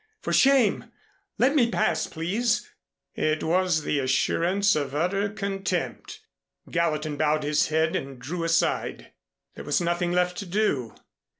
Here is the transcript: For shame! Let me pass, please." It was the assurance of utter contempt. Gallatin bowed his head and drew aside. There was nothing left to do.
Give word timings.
For 0.19 0.33
shame! 0.33 0.85
Let 1.37 1.53
me 1.53 1.69
pass, 1.69 2.07
please." 2.07 2.67
It 3.13 3.43
was 3.43 3.83
the 3.83 3.99
assurance 3.99 4.75
of 4.75 4.95
utter 4.95 5.29
contempt. 5.29 6.21
Gallatin 6.71 7.17
bowed 7.17 7.43
his 7.43 7.67
head 7.67 7.95
and 7.95 8.17
drew 8.17 8.43
aside. 8.43 9.11
There 9.53 9.63
was 9.63 9.79
nothing 9.79 10.11
left 10.11 10.39
to 10.39 10.47
do. 10.47 10.95